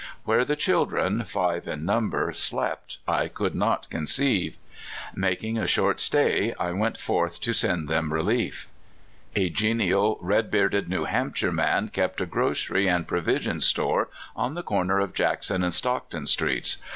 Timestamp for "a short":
5.61-5.99